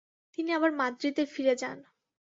তিনি 0.33 0.49
আবার 0.57 0.71
মাদ্রিদে 0.71 1.23
ফিরে 1.33 1.55
যান। 1.61 1.77